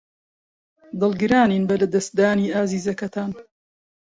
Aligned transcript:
دڵگرانین 1.01 1.63
بە 1.69 1.75
لەدەستدانی 1.81 2.53
ئازیزەکەتان. 2.55 3.31